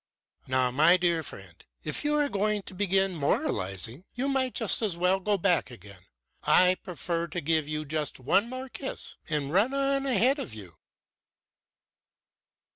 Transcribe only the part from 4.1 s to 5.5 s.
we might just as well go